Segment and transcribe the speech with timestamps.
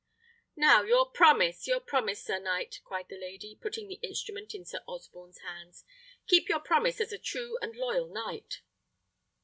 [0.55, 4.79] "Now, your promise, your promise, sir knight!" cried the lady, putting the instrument in Sir
[4.87, 5.85] Osborne's hands;
[6.25, 8.61] "keep your promise as a true and loyal knight."